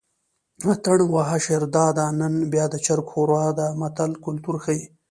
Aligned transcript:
اتڼ 0.71 0.97
وهه 1.13 1.37
شیرداده 1.45 2.05
نن 2.19 2.35
بیا 2.51 2.65
د 2.71 2.75
چرګ 2.85 3.05
ښوروا 3.11 3.45
ده 3.57 3.67
متل 3.79 4.11
کولتور 4.23 4.55
ښيي 4.63 4.81